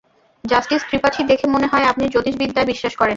Justice 0.43 0.81
Tripathi, 0.89 1.21
দেখে 1.23 1.45
মনে 1.47 1.67
হয় 1.67 1.85
আপনি 1.85 2.03
জ্যোতিষবিদ্যায় 2.07 2.65
বিশ্বাস 2.65 2.93
করেন। 2.95 3.09